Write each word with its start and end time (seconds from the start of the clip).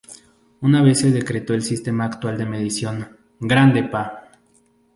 Una 0.61 0.81
vez 0.81 1.03
que 1.03 1.11
se 1.11 1.23
creó 1.23 1.53
el 1.53 1.61
sistema 1.61 2.05
actual 2.05 2.35
de 2.35 2.47
medición, 2.47 3.15
"¡Grande, 3.39 3.83
Pa! 3.83 4.31